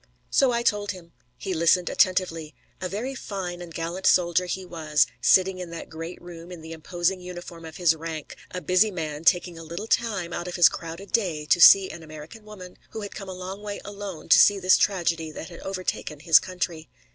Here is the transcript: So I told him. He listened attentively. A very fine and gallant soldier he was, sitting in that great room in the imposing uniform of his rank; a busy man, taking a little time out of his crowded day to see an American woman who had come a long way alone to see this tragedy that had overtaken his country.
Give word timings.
So 0.31 0.51
I 0.51 0.63
told 0.63 0.93
him. 0.93 1.11
He 1.37 1.53
listened 1.53 1.87
attentively. 1.87 2.55
A 2.81 2.89
very 2.89 3.13
fine 3.13 3.61
and 3.61 3.71
gallant 3.71 4.07
soldier 4.07 4.47
he 4.47 4.65
was, 4.65 5.05
sitting 5.21 5.59
in 5.59 5.69
that 5.69 5.91
great 5.91 6.19
room 6.19 6.51
in 6.51 6.61
the 6.61 6.71
imposing 6.71 7.21
uniform 7.21 7.65
of 7.65 7.77
his 7.77 7.95
rank; 7.95 8.35
a 8.49 8.61
busy 8.61 8.89
man, 8.89 9.23
taking 9.25 9.59
a 9.59 9.63
little 9.63 9.85
time 9.85 10.33
out 10.33 10.47
of 10.47 10.55
his 10.55 10.69
crowded 10.69 11.11
day 11.11 11.45
to 11.45 11.61
see 11.61 11.91
an 11.91 12.01
American 12.01 12.45
woman 12.45 12.79
who 12.89 13.01
had 13.01 13.13
come 13.13 13.29
a 13.29 13.33
long 13.33 13.61
way 13.61 13.79
alone 13.85 14.27
to 14.29 14.39
see 14.39 14.57
this 14.57 14.75
tragedy 14.79 15.29
that 15.29 15.49
had 15.49 15.59
overtaken 15.59 16.21
his 16.21 16.39
country. 16.39 16.89